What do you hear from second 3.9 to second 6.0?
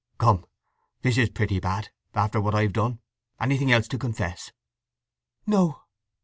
confess?" "No."